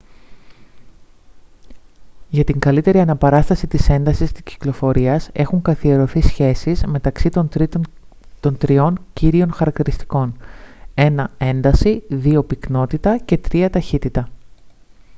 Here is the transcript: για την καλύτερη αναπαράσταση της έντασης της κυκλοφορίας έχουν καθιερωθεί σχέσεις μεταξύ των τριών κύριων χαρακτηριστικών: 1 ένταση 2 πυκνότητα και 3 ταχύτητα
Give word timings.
για 2.29 2.43
την 2.43 2.59
καλύτερη 2.59 2.99
αναπαράσταση 2.99 3.67
της 3.67 3.89
έντασης 3.89 4.31
της 4.31 4.41
κυκλοφορίας 4.43 5.29
έχουν 5.33 5.61
καθιερωθεί 5.61 6.21
σχέσεις 6.21 6.83
μεταξύ 6.85 7.29
των 8.39 8.57
τριών 8.57 8.99
κύριων 9.13 9.51
χαρακτηριστικών: 9.51 10.37
1 10.95 11.23
ένταση 11.37 12.03
2 12.09 12.47
πυκνότητα 12.47 13.17
και 13.17 13.39
3 13.51 13.67
ταχύτητα 13.71 14.27